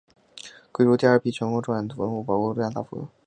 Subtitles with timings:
[0.71, 3.07] 归入第二批全国重点文物保护单位乐山大佛。